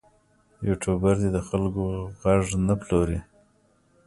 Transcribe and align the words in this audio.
یوټوبر 0.67 1.15
دې 1.21 1.29
د 1.33 1.37
خلکو 1.47 1.83
غږ 2.21 2.43
نه 2.67 2.73
پلوري. 2.81 3.19